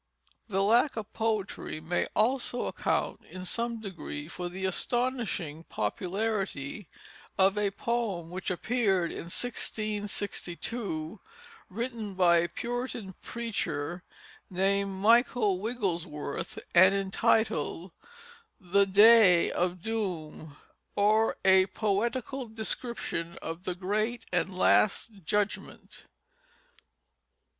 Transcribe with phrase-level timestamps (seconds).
[0.47, 6.89] The lack of poetry may also account in some degree for the astonishing popularity
[7.37, 11.19] of a poem which appeared in 1662,
[11.69, 14.03] written by a Puritan preacher
[14.49, 17.91] named Michael Wigglesworth, and entitled,
[18.59, 20.57] The Day of Doom;
[20.95, 26.07] or a Poetical description of the Great and Last Judgement.